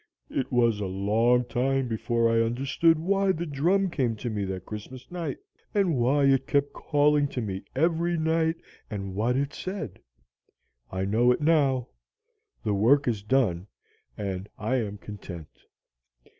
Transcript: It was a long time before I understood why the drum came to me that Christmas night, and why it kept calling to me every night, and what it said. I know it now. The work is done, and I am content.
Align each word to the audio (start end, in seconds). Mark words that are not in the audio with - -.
It 0.31 0.51
was 0.51 0.79
a 0.79 0.87
long 0.87 1.45
time 1.45 1.87
before 1.87 2.27
I 2.27 2.41
understood 2.41 2.97
why 2.97 3.31
the 3.31 3.45
drum 3.45 3.91
came 3.91 4.15
to 4.15 4.31
me 4.31 4.45
that 4.45 4.65
Christmas 4.65 5.11
night, 5.11 5.37
and 5.75 5.95
why 5.95 6.25
it 6.25 6.47
kept 6.47 6.73
calling 6.73 7.27
to 7.27 7.39
me 7.39 7.63
every 7.75 8.17
night, 8.17 8.55
and 8.89 9.13
what 9.13 9.37
it 9.37 9.53
said. 9.53 9.99
I 10.91 11.05
know 11.05 11.31
it 11.31 11.39
now. 11.39 11.89
The 12.63 12.73
work 12.73 13.07
is 13.07 13.21
done, 13.21 13.67
and 14.17 14.49
I 14.57 14.77
am 14.77 14.97
content. 14.97 15.65